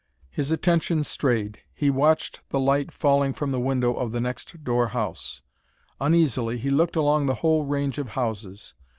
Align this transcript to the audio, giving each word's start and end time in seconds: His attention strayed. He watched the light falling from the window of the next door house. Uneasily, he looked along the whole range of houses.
His 0.31 0.51
attention 0.51 1.03
strayed. 1.03 1.59
He 1.75 1.91
watched 1.91 2.41
the 2.49 2.59
light 2.59 2.91
falling 2.91 3.33
from 3.33 3.51
the 3.51 3.59
window 3.59 3.93
of 3.93 4.11
the 4.11 4.19
next 4.19 4.63
door 4.63 4.87
house. 4.87 5.43
Uneasily, 5.99 6.57
he 6.57 6.71
looked 6.71 6.95
along 6.95 7.27
the 7.27 7.35
whole 7.45 7.65
range 7.65 7.99
of 7.99 8.07
houses. 8.17 8.73